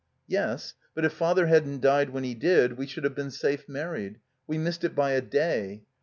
"Yes. 0.25 0.73
But 0.95 1.05
if 1.05 1.13
Father 1.13 1.45
hadn't 1.45 1.81
died 1.81 2.09
when 2.09 2.23
he 2.23 2.33
did 2.33 2.75
we 2.75 2.87
should 2.87 3.03
have 3.03 3.13
been 3.13 3.29
safe 3.29 3.69
married. 3.69 4.19
We 4.47 4.57
missed 4.57 4.83
it 4.83 4.95
by 4.95 5.11
a 5.11 5.21
day. 5.21 5.83